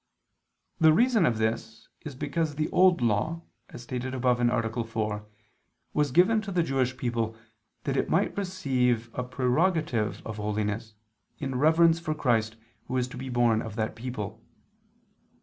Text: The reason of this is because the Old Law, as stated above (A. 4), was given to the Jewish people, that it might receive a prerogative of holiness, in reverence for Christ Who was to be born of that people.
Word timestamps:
The 0.79 0.93
reason 0.93 1.27
of 1.27 1.37
this 1.37 1.87
is 2.05 2.15
because 2.15 2.55
the 2.55 2.71
Old 2.71 3.01
Law, 3.03 3.43
as 3.69 3.83
stated 3.83 4.15
above 4.15 4.39
(A. 4.39 4.83
4), 4.83 5.25
was 5.93 6.09
given 6.09 6.41
to 6.41 6.51
the 6.51 6.63
Jewish 6.63 6.97
people, 6.97 7.35
that 7.83 7.95
it 7.95 8.09
might 8.09 8.35
receive 8.35 9.13
a 9.13 9.21
prerogative 9.21 10.25
of 10.25 10.37
holiness, 10.37 10.95
in 11.37 11.53
reverence 11.53 11.99
for 11.99 12.15
Christ 12.15 12.55
Who 12.87 12.95
was 12.95 13.07
to 13.09 13.17
be 13.17 13.29
born 13.29 13.61
of 13.61 13.75
that 13.75 13.93
people. 13.95 14.43